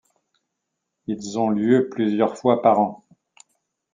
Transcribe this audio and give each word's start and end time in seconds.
Ils 1.05 1.37
ont 1.37 1.49
lieu 1.51 1.87
plusieurs 1.91 2.35
fois 2.35 2.63
par 2.63 2.79
an. 2.79 3.05